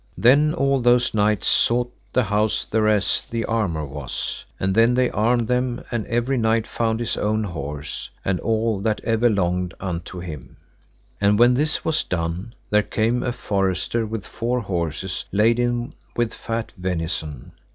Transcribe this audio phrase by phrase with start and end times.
[0.17, 5.47] Then all those knights sought the house thereas the armour was, and then they armed
[5.47, 10.57] them, and every knight found his own horse, and all that ever longed unto him.
[11.21, 16.71] And when this was done, there came a forester with four horses laden with fat
[16.79, 17.51] venison.